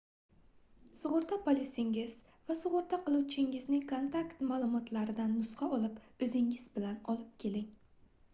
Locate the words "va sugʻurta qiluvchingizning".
2.47-3.85